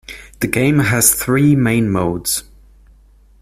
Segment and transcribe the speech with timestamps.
[0.39, 2.43] The game has three main modes.